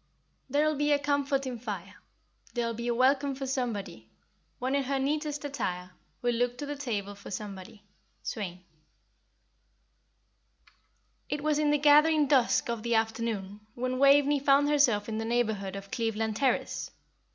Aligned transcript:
_"There'll 0.48 0.76
be 0.76 0.92
a 0.92 0.98
comforting 0.98 1.58
fire; 1.58 1.96
There'll 2.54 2.72
be 2.72 2.88
a 2.88 2.94
welcome 2.94 3.34
for 3.34 3.46
somebody; 3.46 4.08
One 4.58 4.74
in 4.74 4.84
her 4.84 4.98
neatest 4.98 5.44
attire, 5.44 5.90
Will 6.22 6.34
look 6.36 6.56
to 6.56 6.64
the 6.64 6.74
table 6.74 7.14
for 7.14 7.30
somebody." 7.30 7.82
SWAIN. 8.22 8.64
It 11.28 11.42
was 11.42 11.58
in 11.58 11.70
the 11.70 11.76
gathering 11.76 12.26
dusk 12.28 12.70
of 12.70 12.82
the 12.82 12.94
afternoon 12.94 13.60
when 13.74 13.98
Waveney 13.98 14.40
found 14.40 14.70
herself 14.70 15.06
in 15.06 15.18
the 15.18 15.26
neighbourhood 15.26 15.76
of 15.76 15.90
Cleveland 15.90 16.36
Terrace. 16.36 16.90